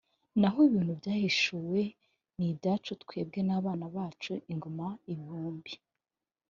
[0.39, 1.81] naho ibintu byahishuwe
[2.37, 5.73] ni ibyacu twebwe n’abana bacu ingoma ibihumbi,